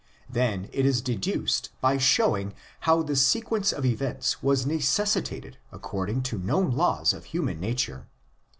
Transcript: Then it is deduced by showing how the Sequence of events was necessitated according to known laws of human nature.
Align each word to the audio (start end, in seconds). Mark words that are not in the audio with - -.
Then 0.27 0.67
it 0.73 0.83
is 0.83 0.99
deduced 1.03 1.69
by 1.79 1.99
showing 1.99 2.55
how 2.79 3.03
the 3.03 3.15
Sequence 3.15 3.71
of 3.71 3.85
events 3.85 4.41
was 4.41 4.65
necessitated 4.65 5.59
according 5.71 6.23
to 6.23 6.39
known 6.39 6.71
laws 6.71 7.13
of 7.13 7.25
human 7.25 7.59
nature. 7.59 8.07